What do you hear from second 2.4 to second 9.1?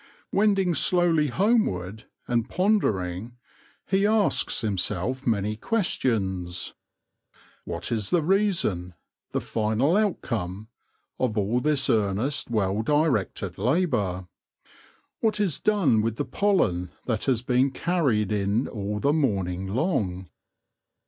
pondering, he asks himself many questions. What is the reason,